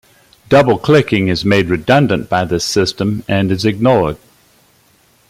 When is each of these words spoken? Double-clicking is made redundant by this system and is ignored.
Double-clicking 0.49 1.27
is 1.27 1.45
made 1.45 1.69
redundant 1.69 2.27
by 2.27 2.43
this 2.43 2.65
system 2.65 3.23
and 3.27 3.51
is 3.51 3.65
ignored. 3.65 4.17